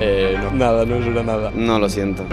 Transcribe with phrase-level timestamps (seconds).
[0.00, 1.50] Eh, no, nada, no suena nada.
[1.54, 2.26] No lo siento.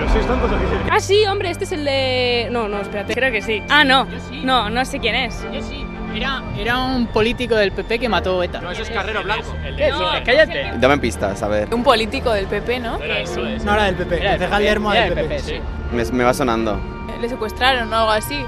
[0.89, 2.47] Ah, sí, hombre, este es el de...
[2.51, 3.13] No, no, espérate.
[3.13, 3.61] Creo que sí.
[3.69, 4.07] Ah, no.
[4.43, 5.45] No, no sé quién es.
[5.53, 5.85] Yo sí.
[6.15, 8.61] Era, era un político del PP que mató a ETA.
[8.61, 9.53] No, eso es Carrero Blanco.
[9.91, 10.71] No, cállate.
[10.79, 11.73] Dame pistas, a ver.
[11.73, 12.97] Un político del PP, ¿no?
[12.97, 15.27] No era del PP, Era del PP, era del del PP.
[15.27, 15.55] PP, sí.
[15.93, 16.79] Me, me va sonando.
[17.21, 18.43] Le secuestraron o algo así.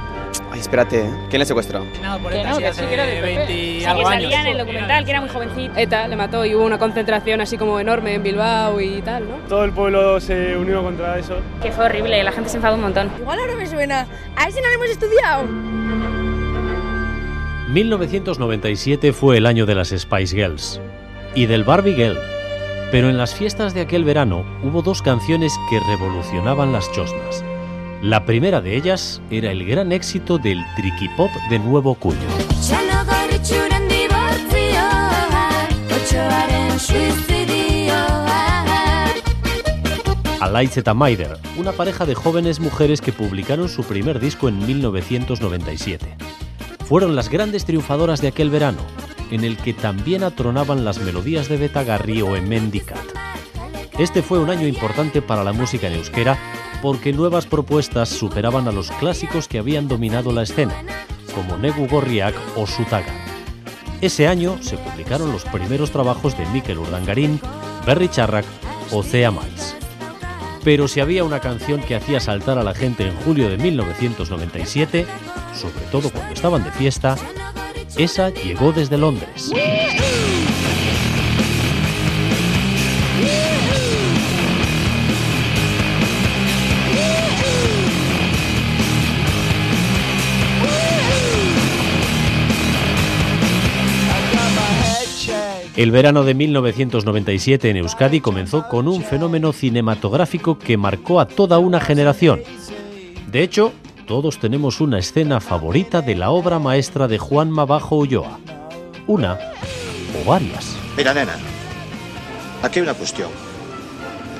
[0.61, 1.01] Espérate.
[1.05, 1.09] ¿eh?
[1.29, 1.85] ¿Quién le secuestró?
[2.03, 3.35] No, por Que ETA, no, sí, que hace sí que era del PP.
[3.35, 4.23] 20 y Sí, algo que años.
[4.23, 5.73] salía en el documental, que era muy jovencito.
[5.75, 9.35] ETA le mató y hubo una concentración así como enorme en Bilbao y tal, ¿no?
[9.49, 11.37] Todo el pueblo se unió contra eso.
[11.61, 13.09] Que fue horrible, la gente se enfadó un montón.
[13.19, 14.07] Igual ahora me suena.
[14.35, 15.43] A ver si no lo hemos estudiado.
[17.73, 20.79] 1997 fue el año de las Spice Girls
[21.35, 22.17] y del Barbie Girl.
[22.91, 27.43] Pero en las fiestas de aquel verano hubo dos canciones que revolucionaban las chosnas.
[28.01, 32.17] La primera de ellas era el gran éxito del tricky pop de Nuevo Cuño.
[40.39, 46.17] Alaitz eta Maider, una pareja de jóvenes mujeres que publicaron su primer disco en 1997.
[46.85, 48.81] Fueron las grandes triunfadoras de aquel verano,
[49.29, 52.97] en el que también atronaban las melodías de Betagarri o Emendicat.
[53.99, 56.39] Este fue un año importante para la música en euskera
[56.81, 60.73] porque nuevas propuestas superaban a los clásicos que habían dominado la escena,
[61.35, 63.13] como Negu Gorriak o Sutaga.
[64.01, 67.39] Ese año se publicaron los primeros trabajos de Mikel Urdangarín,
[67.85, 68.45] Berry Charrak
[68.91, 69.75] o Cea Mais.
[70.63, 75.05] Pero si había una canción que hacía saltar a la gente en julio de 1997,
[75.53, 77.15] sobre todo cuando estaban de fiesta,
[77.97, 79.51] esa llegó desde Londres.
[95.77, 101.59] El verano de 1997 en Euskadi comenzó con un fenómeno cinematográfico que marcó a toda
[101.59, 102.41] una generación.
[103.31, 103.71] De hecho,
[104.05, 108.37] todos tenemos una escena favorita de la obra maestra de Juan Mabajo Ulloa.
[109.07, 109.39] Una
[110.19, 110.75] o varias.
[110.97, 111.37] Mira, nena,
[112.61, 113.29] aquí hay una cuestión.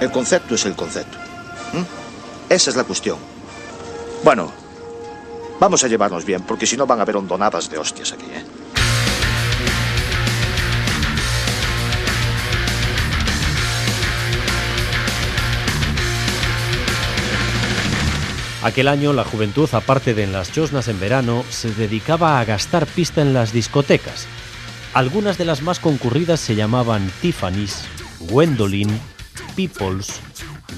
[0.02, 1.18] El concepto es el concepto.
[1.74, 1.86] ¿m?
[2.50, 3.18] Esa es la cuestión.
[4.26, 4.52] Bueno,
[5.62, 8.61] vamos a llevarnos bien, porque si no van a haber hondonadas de hostias aquí, ¿eh?
[18.64, 22.86] Aquel año la juventud, aparte de en las chosnas en verano, se dedicaba a gastar
[22.86, 24.28] pista en las discotecas.
[24.94, 27.86] Algunas de las más concurridas se llamaban Tiffany's,
[28.20, 29.00] Gwendolyn,
[29.56, 30.20] People's,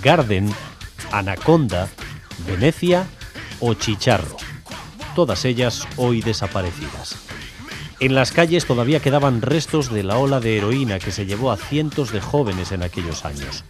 [0.01, 0.49] Garden,
[1.11, 1.89] Anaconda,
[2.47, 3.05] Venecia
[3.59, 4.37] o Chicharro.
[5.13, 7.17] Todas ellas hoy desaparecidas.
[7.99, 11.57] En las calles todavía quedaban restos de la ola de heroína que se llevó a
[11.57, 13.65] cientos de jóvenes en aquellos años.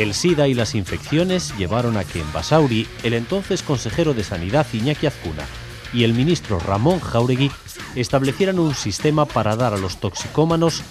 [0.00, 4.66] El SIDA y las infecciones llevaron a que en Basauri el entonces consejero de Sanidad
[4.72, 5.44] Iñaki Azcuna
[5.92, 7.50] y el ministro Ramón Jauregui
[7.96, 10.82] establecieran un sistema para dar a los toxicómanos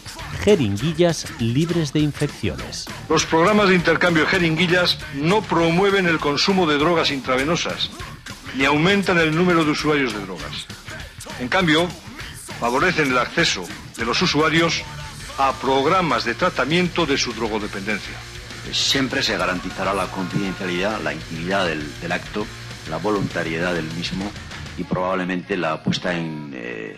[0.43, 2.85] jeringuillas libres de infecciones.
[3.09, 7.89] Los programas de intercambio de jeringuillas no promueven el consumo de drogas intravenosas
[8.57, 10.67] ni aumentan el número de usuarios de drogas.
[11.39, 11.87] En cambio,
[12.59, 13.65] favorecen el acceso
[13.97, 14.83] de los usuarios
[15.39, 18.13] a programas de tratamiento de su drogodependencia.
[18.71, 22.45] Siempre se garantizará la confidencialidad, la intimidad del, acto,
[22.89, 24.31] la voluntariedad del mismo
[24.77, 26.95] y probablemente la puesta en, eh,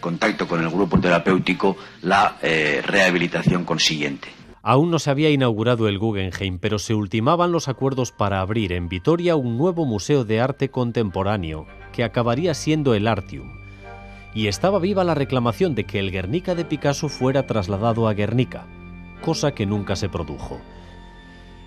[0.00, 4.28] contacto con el grupo terapéutico, la eh, rehabilitación consiguiente.
[4.62, 8.88] Aún no se había inaugurado el Guggenheim, pero se ultimaban los acuerdos para abrir en
[8.88, 13.60] Vitoria un nuevo museo de arte contemporáneo, que acabaría siendo el Artium.
[14.34, 18.66] Y estaba viva la reclamación de que el Guernica de Picasso fuera trasladado a Guernica,
[19.20, 20.60] cosa que nunca se produjo.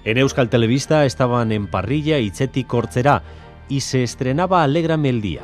[0.05, 3.23] En Euskal Televista estaban en parrilla Itzeti Cortzerá
[3.67, 5.41] y se estrenaba Alégrame el Día.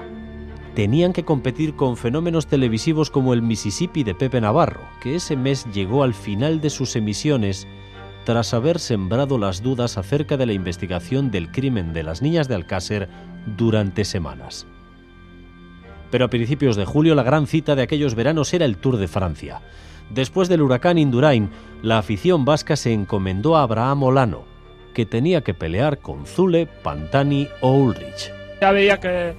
[0.76, 5.66] Tenían que competir con fenómenos televisivos como el Mississippi de Pepe Navarro, que ese mes
[5.74, 7.68] llegó al final de sus emisiones
[8.26, 12.56] tras haber sembrado las dudas acerca de la investigación del crimen de las niñas de
[12.56, 13.08] Alcácer
[13.56, 14.66] durante semanas.
[16.12, 19.08] Pero a principios de julio la gran cita de aquellos veranos era el Tour de
[19.08, 19.62] Francia.
[20.10, 21.50] Después del huracán Indurain,
[21.82, 24.44] la afición vasca se encomendó a Abraham Olano,
[24.94, 28.32] que tenía que pelear con Zule, Pantani o Ulrich.
[28.62, 29.34] Ya veía que,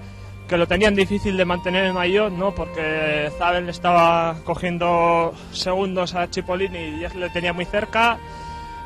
[0.49, 2.55] que lo tenían difícil de mantener en maillot, ¿no?
[2.55, 8.19] Porque Zabel estaba cogiendo segundos a Chipolini y ya le tenía muy cerca.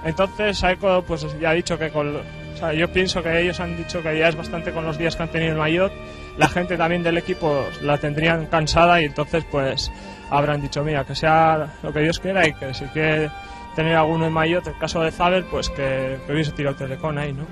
[0.04, 2.16] Entonces Saeco pues ya ha dicho que con...
[2.16, 5.16] O sea, yo pienso que ellos han dicho que ya es bastante con los días
[5.16, 5.92] que han tenido el maillot.
[6.36, 9.90] La gente también del equipo la tendrían cansada y entonces pues
[10.30, 13.28] habrán dicho, mira, que sea lo que Dios quiera y que si que
[13.76, 17.32] tener alguno en Mayotte, el caso de Zabel, pues que, que hubiese tirado Telecom ahí,
[17.32, 17.44] ¿no?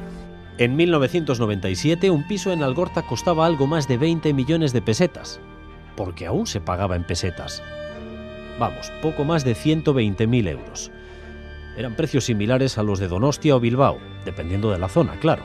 [0.58, 5.40] En 1997 un piso en Algorta costaba algo más de 20 millones de pesetas,
[5.96, 7.62] porque aún se pagaba en pesetas.
[8.58, 10.90] Vamos, poco más de 120.000 euros.
[11.76, 15.44] Eran precios similares a los de Donostia o Bilbao, dependiendo de la zona, claro.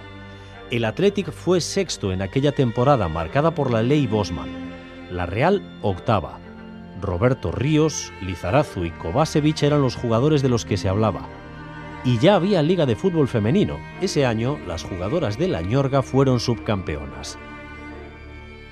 [0.71, 4.50] El Athletic fue sexto en aquella temporada marcada por la ley Bosman.
[5.12, 6.39] La Real octava.
[7.03, 11.27] Roberto Ríos, Lizarazu y Kovacevic eran los jugadores de los que se hablaba.
[12.03, 13.77] Y ya había Liga de Fútbol Femenino.
[14.01, 17.38] Ese año las jugadoras de la Ñorga fueron subcampeonas.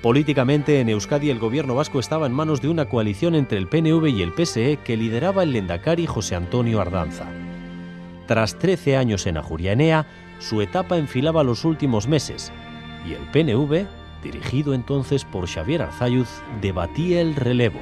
[0.02, 4.08] Políticamente en Euskadi el gobierno vasco estaba en manos de una coalición entre el PNV
[4.08, 7.28] y el PSE que lideraba el lendakari José Antonio Ardanza.
[8.26, 10.08] Tras 13 años en Ajurianea,
[10.40, 12.52] su etapa enfilaba los últimos meses
[13.08, 13.86] y el PNV,
[14.24, 16.30] dirigido entonces por Xavier Arzayuz,
[16.62, 17.80] debatía el relevo.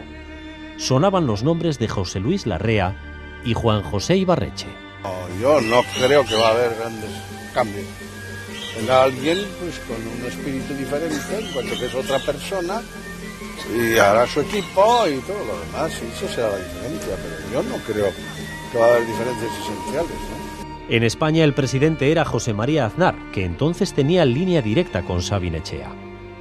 [0.80, 2.96] Sonaban los nombres de José Luis Larrea
[3.44, 4.68] y Juan José Ibarreche.
[5.04, 5.12] No,
[5.42, 7.12] yo no creo que va a haber grandes
[7.54, 7.86] cambios.
[8.74, 12.82] Tendrá alguien pues, con un espíritu diferente, en cuanto que es otra persona,
[13.76, 17.70] y hará su equipo y todo lo demás, y eso será la diferencia, pero yo
[17.70, 18.14] no creo
[18.72, 20.12] que va a haber diferencias esenciales.
[20.12, 20.96] ¿no?
[20.96, 25.56] En España el presidente era José María Aznar, que entonces tenía línea directa con Sabin
[25.56, 25.92] Echea.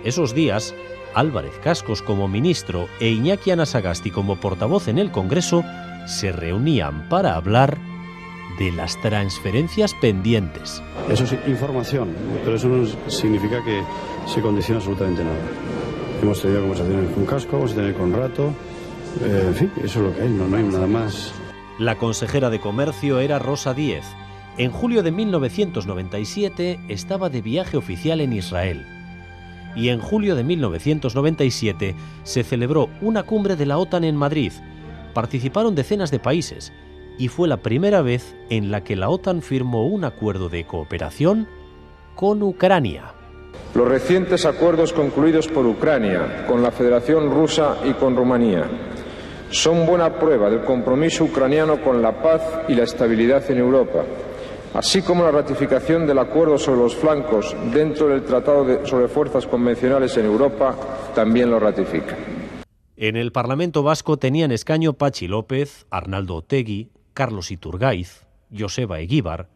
[0.05, 0.77] Esos días,
[1.19, 5.65] Álvarez Cascos como ministro e Iñaki Anasagasti como portavoz en el Congreso
[6.07, 7.77] se reunían para hablar
[8.59, 10.81] de las transferencias pendientes.
[11.11, 13.83] Eso es información, pero eso no significa que
[14.27, 15.37] se condicione absolutamente nada.
[16.23, 18.53] Hemos tenido conversaciones con Casco, hemos tenido con Rato,
[19.21, 21.33] eh, en fin, eso es lo que hay, no, no hay nada más.
[21.81, 24.05] La consejera de Comercio era Rosa Díez.
[24.57, 28.98] En julio de 1997 estaba de viaje oficial en Israel.
[29.77, 34.53] Y en julio de 1997 se celebró una cumbre de la OTAN en Madrid.
[35.15, 36.73] Participaron decenas de países
[37.19, 41.49] y fue la primera vez en la que la OTAN firmó un acuerdo de cooperación
[42.15, 43.15] con Ucrania.
[43.75, 48.65] Los recientes acuerdos concluidos por Ucrania con la Federación Rusa y con Rumanía
[49.51, 54.05] son buena prueba del compromiso ucraniano con la paz y la estabilidad en Europa,
[54.75, 60.17] así como la ratificación del acuerdo sobre los flancos dentro del Tratado sobre Fuerzas Convencionales
[60.17, 60.77] en Europa
[61.15, 62.17] también lo ratifica.
[62.97, 68.27] En el Parlamento vasco tenían escaño Pachi López, Arnaldo Otegui, Carlos Iturgaiz,
[68.57, 69.49] Joseba Eguíbar,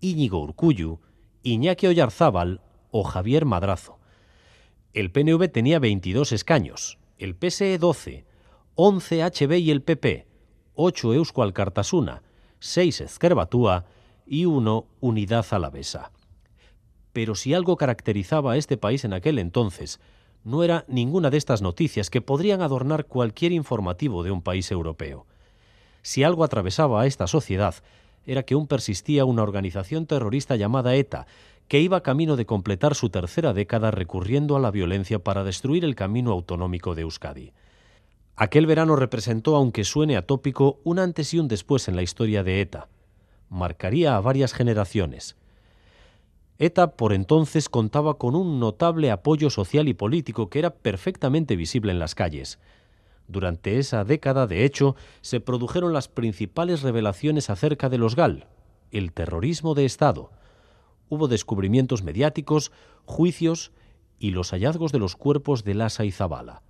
[0.00, 1.00] Íñigo Urcullu,
[1.42, 3.98] Iñaki Oyarzábal o Javier Madrazo.
[4.94, 8.24] El PNV tenía 22 escaños, el PSE 12,
[8.74, 10.26] 11 HB y el PP,
[10.74, 12.22] 8 Eusko Alkartasuna,
[12.60, 13.84] 6 Ezkerbatúa
[14.28, 16.12] y 1 Unidad Alavesa.
[17.12, 20.00] Pero si algo caracterizaba a este país en aquel entonces,
[20.44, 25.26] no era ninguna de estas noticias que podrían adornar cualquier informativo de un país europeo.
[26.02, 27.74] Si algo atravesaba a esta sociedad,
[28.24, 31.26] era que aún persistía una organización terrorista llamada ETA,
[31.66, 35.94] que iba camino de completar su tercera década recurriendo a la violencia para destruir el
[35.94, 37.52] camino autonómico de Euskadi.
[38.36, 42.60] Aquel verano representó, aunque suene atópico, un antes y un después en la historia de
[42.60, 42.88] ETA.
[43.50, 45.36] Marcaría a varias generaciones.
[46.58, 51.92] ETA por entonces contaba con un notable apoyo social y político que era perfectamente visible
[51.92, 52.58] en las calles.
[53.28, 58.48] Durante esa década, de hecho, se produjeron las principales revelaciones acerca de los GAL,
[58.90, 60.32] el terrorismo de Estado.
[61.08, 62.72] Hubo descubrimientos mediáticos,
[63.04, 63.70] juicios
[64.18, 66.62] y los hallazgos de los cuerpos de Lasa y Zabala.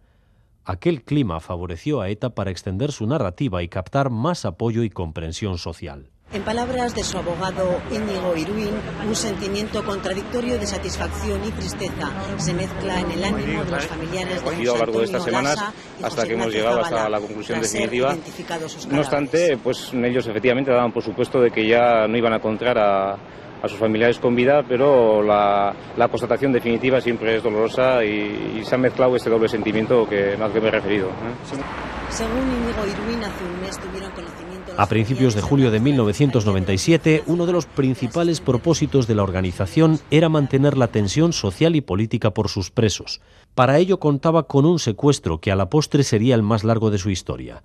[0.65, 5.57] Aquel clima favoreció a ETA para extender su narrativa y captar más apoyo y comprensión
[5.57, 6.11] social.
[6.31, 8.75] En palabras de su abogado Íñigo Iruín,
[9.07, 14.45] un sentimiento contradictorio de satisfacción y tristeza se mezcla en el ánimo de los familiares
[14.45, 15.65] de a lo largo de estas semanas
[16.03, 18.15] hasta que hemos llegado hasta la conclusión definitiva.
[18.91, 22.77] No obstante, pues ellos efectivamente daban por supuesto de que ya no iban a encontrar
[22.79, 23.13] a,
[23.63, 28.65] a sus familiares con vida, pero la, la, constatación definitiva siempre es dolorosa y, y,
[28.67, 31.09] se ha mezclado ese doble sentimiento que, al que me he referido.
[31.09, 31.59] ¿eh?
[32.11, 37.47] Según Íñigo Iruín, hace un mes tuvieron conocimiento a principios de julio de 1997, uno
[37.47, 42.49] de los principales propósitos de la organización era mantener la tensión social y política por
[42.49, 43.21] sus presos.
[43.57, 46.99] Para ello contaba con un secuestro que a la postre sería el más largo de
[46.99, 47.65] su historia.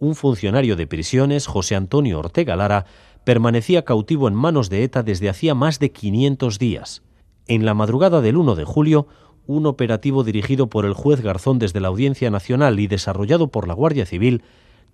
[0.00, 2.84] Un funcionario de prisiones, José Antonio Ortega Lara,
[3.22, 7.02] permanecía cautivo en manos de ETA desde hacía más de 500 días.
[7.46, 9.06] En la madrugada del 1 de julio,
[9.46, 13.74] un operativo dirigido por el juez Garzón desde la Audiencia Nacional y desarrollado por la
[13.74, 14.42] Guardia Civil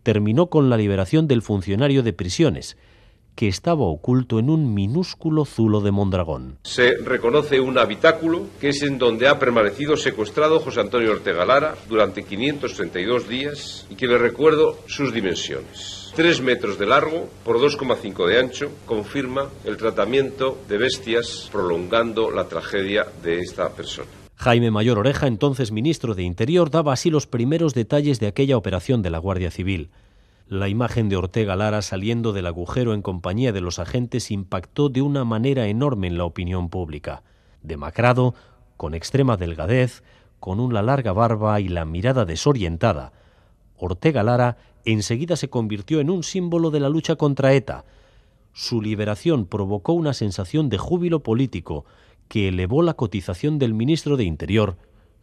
[0.06, 2.76] terminó con la liberación del funcionario de prisiones,
[3.34, 6.58] que estaba oculto en un minúsculo zulo de Mondragón.
[6.62, 11.74] Se reconoce un habitáculo que es en donde ha permanecido secuestrado José Antonio Ortega Lara
[11.88, 16.12] durante 532 días y que le recuerdo sus dimensiones.
[16.14, 22.44] 3 metros de largo por 2,5 de ancho confirma el tratamiento de bestias prolongando la
[22.46, 24.25] tragedia de esta persona.
[24.36, 29.00] Jaime Mayor Oreja, entonces ministro de Interior, daba así los primeros detalles de aquella operación
[29.00, 29.90] de la Guardia Civil.
[30.46, 35.00] La imagen de Ortega Lara saliendo del agujero en compañía de los agentes impactó de
[35.00, 37.22] una manera enorme en la opinión pública.
[37.62, 38.34] Demacrado,
[38.76, 40.04] con extrema delgadez,
[40.38, 43.12] con una larga barba y la mirada desorientada,
[43.78, 47.86] Ortega Lara enseguida se convirtió en un símbolo de la lucha contra ETA.
[48.52, 51.86] Su liberación provocó una sensación de júbilo político
[52.28, 54.76] que elevó la cotización del ministro de Interior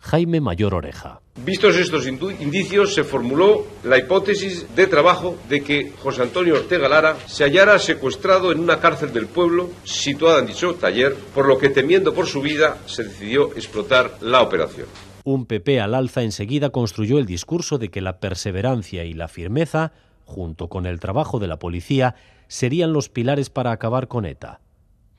[0.04, 1.22] Jaime Mayor Oreja.
[1.46, 7.18] Vistos estos indicios, se formuló la hipótesis de trabajo de que José Antonio Ortega Lara
[7.26, 11.70] se hallara secuestrado en una cárcel del pueblo situada en dicho taller, por lo que
[11.70, 14.88] temiendo por su vida se decidió explotar la operación.
[15.24, 19.94] Un PP al alza enseguida construyó el discurso de que la perseverancia y la firmeza,
[20.26, 22.16] junto con el trabajo de la policía,
[22.48, 24.60] serían los pilares para acabar con ETA,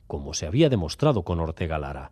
[0.07, 2.11] como se había demostrado con Ortega Lara.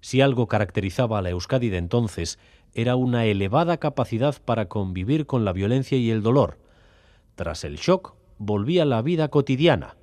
[0.00, 2.38] Si algo caracterizaba a la Euskadi de entonces,
[2.74, 6.58] era una elevada capacidad para convivir con la violencia y el dolor.
[7.34, 9.96] Tras el shock, volvía la vida cotidiana.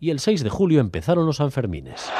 [0.00, 2.10] Y el 6 de julio empezaron los Sanfermines.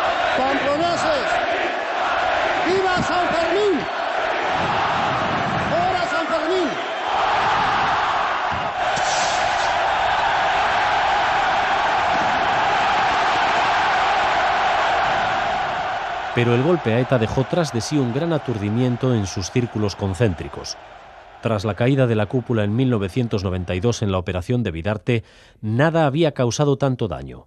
[16.34, 19.94] Pero el golpe a ETA dejó tras de sí un gran aturdimiento en sus círculos
[19.94, 20.76] concéntricos.
[21.42, 25.24] Tras la caída de la cúpula en 1992 en la operación de Vidarte,
[25.60, 27.46] nada había causado tanto daño.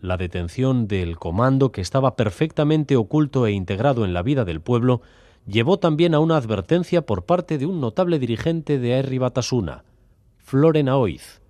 [0.00, 5.00] La detención del comando, que estaba perfectamente oculto e integrado en la vida del pueblo,
[5.46, 9.84] llevó también a una advertencia por parte de un notable dirigente de Aerri Batasuna,
[10.36, 11.40] Floren Aoiz,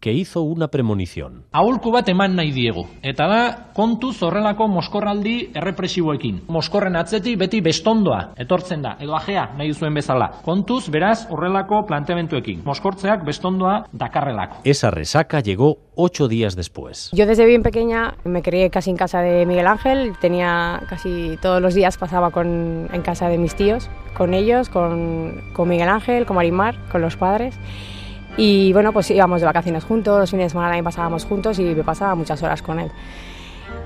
[0.00, 1.44] que hizo una premonición.
[1.52, 3.40] Aholku bat eman nahi diegu, eta da
[3.76, 6.40] kontuz horrelako moskorraldi errepresiboekin.
[6.48, 10.30] Moskorren atzetik beti bestondoa etortzen da, edo ajea nahi zuen bezala.
[10.44, 12.62] Kontuz, beraz, horrelako planteamentuekin.
[12.64, 14.62] Moskortzeak bestondoa dakarrelako.
[14.64, 17.10] Esa resaca llegó ocho días después.
[17.12, 21.60] Yo desde bien pequeña me crié casi en casa de Miguel Ángel, tenía casi todos
[21.60, 26.24] los días pasaba con, en casa de mis tíos, con ellos, con, con Miguel Ángel,
[26.24, 27.58] con Marimar, con los padres.
[28.36, 31.64] Y bueno, pues íbamos de vacaciones juntos, los fines de semana también pasábamos juntos y
[31.64, 32.90] me pasaba muchas horas con él.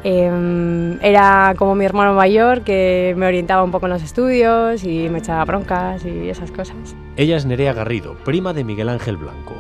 [0.05, 5.09] Eh, era como mi hermano mayor que me orientaba un poco en los estudios y
[5.09, 6.77] me echaba broncas y esas cosas.
[7.17, 9.55] Ella es Nerea Garrido, prima de Miguel Ángel Blanco.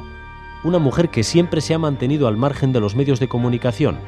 [0.62, 3.98] Una mujer que siempre se ha mantenido al margen de los medios de comunicación,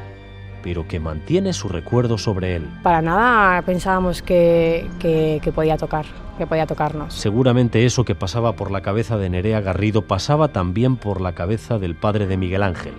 [0.66, 2.68] pero que mantiene su recuerdo sobre él.
[2.82, 6.06] Para nada pensábamos que, que, que podía tocar,
[6.36, 7.14] que podía tocarnos.
[7.14, 11.78] Seguramente eso que pasaba por la cabeza de Nerea Garrido pasaba también por la cabeza
[11.78, 12.94] del padre de Miguel Ángel.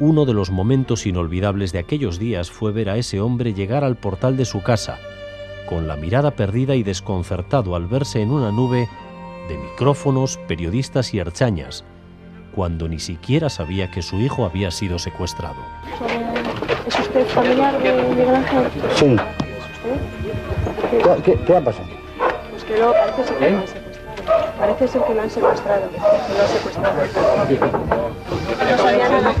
[0.00, 3.94] Uno de los momentos inolvidables de aquellos días fue ver a ese hombre llegar al
[3.94, 4.98] portal de su casa,
[5.68, 8.88] con la mirada perdida y desconcertado al verse en una nube
[9.48, 11.84] de micrófonos, periodistas y archañas,
[12.56, 15.60] cuando ni siquiera sabía que su hijo había sido secuestrado.
[16.86, 18.68] ¿Es usted familiar de Miguel Ángel?
[18.94, 19.16] Sí.
[20.90, 21.88] ¿Qué, qué, qué ha pasado?
[22.50, 23.82] Pues que no, parece ser que lo han secuestrado.
[24.58, 25.82] Parece ser que lo han secuestrado.
[25.90, 28.10] Que lo han secuestrado.
[28.70, 29.32] No sabía nada.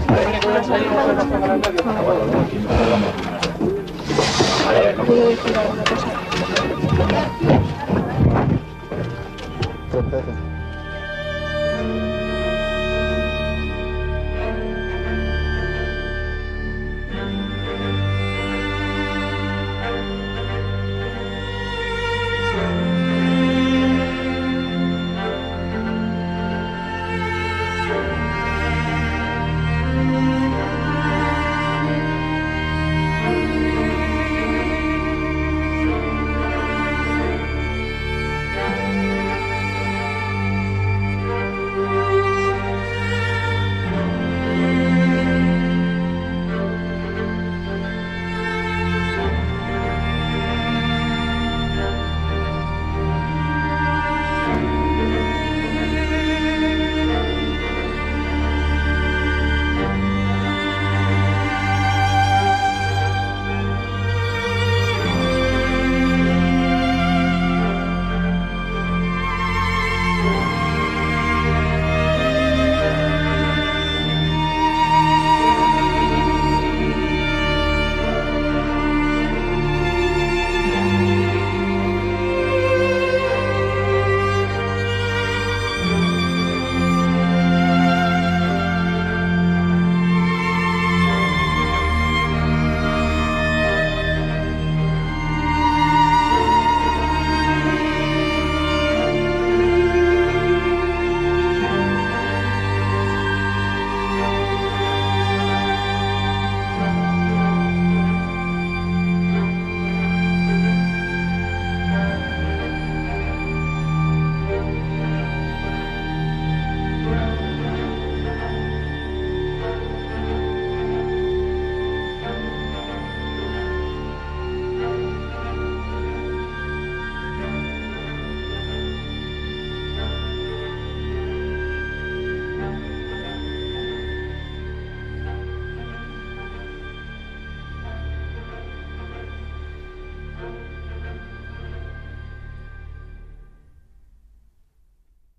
[0.54, 1.16] No sabía nada.
[5.06, 6.08] ¿Puedo decir alguna cosa?
[9.92, 10.55] Espera, espera.